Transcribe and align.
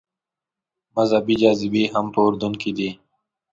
مذهبي 0.95 1.35
جاذبې 1.41 1.83
هم 1.93 2.05
په 2.13 2.19
اردن 2.27 2.53
کې 2.61 2.71
دي. 2.77 2.89